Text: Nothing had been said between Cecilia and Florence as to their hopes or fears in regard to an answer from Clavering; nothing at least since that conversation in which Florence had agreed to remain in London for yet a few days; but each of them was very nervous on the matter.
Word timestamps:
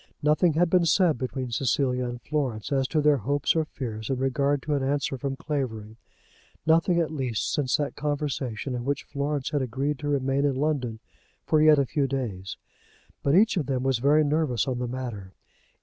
Nothing 0.23 0.53
had 0.53 0.67
been 0.67 0.87
said 0.87 1.19
between 1.19 1.51
Cecilia 1.51 2.05
and 2.09 2.19
Florence 2.19 2.71
as 2.71 2.87
to 2.87 3.01
their 3.01 3.17
hopes 3.17 3.55
or 3.55 3.65
fears 3.65 4.09
in 4.09 4.17
regard 4.17 4.63
to 4.63 4.73
an 4.73 4.81
answer 4.81 5.15
from 5.15 5.35
Clavering; 5.35 5.95
nothing 6.65 6.99
at 6.99 7.11
least 7.11 7.53
since 7.53 7.77
that 7.77 7.95
conversation 7.95 8.73
in 8.73 8.83
which 8.83 9.03
Florence 9.03 9.51
had 9.51 9.61
agreed 9.61 9.99
to 9.99 10.07
remain 10.09 10.43
in 10.43 10.55
London 10.55 11.01
for 11.45 11.61
yet 11.61 11.77
a 11.77 11.85
few 11.85 12.07
days; 12.07 12.57
but 13.21 13.35
each 13.35 13.57
of 13.57 13.67
them 13.67 13.83
was 13.83 13.99
very 13.99 14.23
nervous 14.23 14.67
on 14.67 14.79
the 14.79 14.87
matter. 14.87 15.35